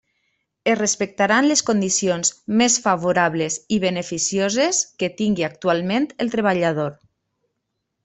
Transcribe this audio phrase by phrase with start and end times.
[0.69, 6.95] Es respectaran les condicions més favorables i beneficioses que tingui actualment el treballador.